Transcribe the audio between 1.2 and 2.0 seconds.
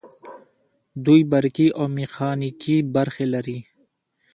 برقي او